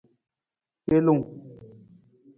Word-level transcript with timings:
Celung. 0.87 1.21